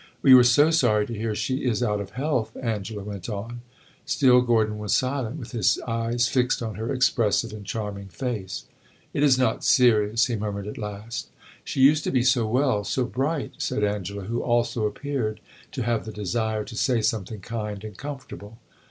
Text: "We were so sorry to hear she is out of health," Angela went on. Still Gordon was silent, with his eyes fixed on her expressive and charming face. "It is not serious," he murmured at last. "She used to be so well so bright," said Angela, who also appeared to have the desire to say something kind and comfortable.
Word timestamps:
"We 0.23 0.33
were 0.33 0.43
so 0.43 0.71
sorry 0.71 1.05
to 1.05 1.13
hear 1.13 1.35
she 1.35 1.57
is 1.63 1.83
out 1.83 2.01
of 2.01 2.09
health," 2.17 2.57
Angela 2.59 3.03
went 3.03 3.29
on. 3.29 3.61
Still 4.03 4.41
Gordon 4.41 4.79
was 4.79 4.95
silent, 4.97 5.37
with 5.37 5.51
his 5.51 5.79
eyes 5.81 6.27
fixed 6.27 6.63
on 6.63 6.73
her 6.73 6.91
expressive 6.91 7.53
and 7.53 7.63
charming 7.63 8.07
face. 8.07 8.65
"It 9.13 9.21
is 9.21 9.37
not 9.37 9.63
serious," 9.63 10.25
he 10.25 10.35
murmured 10.35 10.65
at 10.65 10.79
last. 10.79 11.29
"She 11.63 11.81
used 11.81 12.03
to 12.05 12.11
be 12.11 12.23
so 12.23 12.47
well 12.47 12.83
so 12.83 13.05
bright," 13.05 13.51
said 13.59 13.83
Angela, 13.83 14.23
who 14.23 14.41
also 14.41 14.87
appeared 14.87 15.39
to 15.73 15.83
have 15.83 16.05
the 16.05 16.11
desire 16.11 16.63
to 16.63 16.75
say 16.75 17.01
something 17.03 17.39
kind 17.39 17.83
and 17.83 17.95
comfortable. 17.95 18.57